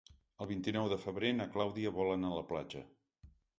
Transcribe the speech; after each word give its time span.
El 0.45 0.47
vint-i-nou 0.51 0.89
de 0.93 0.97
febrer 1.03 1.31
na 1.41 1.47
Clàudia 1.57 1.93
vol 2.01 2.11
anar 2.17 2.35
a 2.35 2.41
la 2.41 2.49
platja. 2.55 2.85